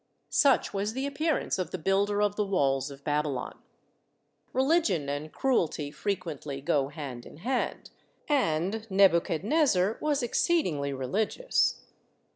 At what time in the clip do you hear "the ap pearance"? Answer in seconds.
0.93-1.59